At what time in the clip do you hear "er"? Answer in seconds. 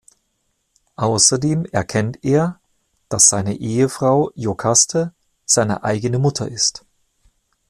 2.25-2.59